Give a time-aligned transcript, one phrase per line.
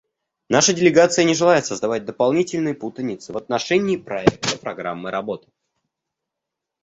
[0.49, 5.47] Наша делегация не желает создавать дополнительной путаницы в отношении проекта программы работы.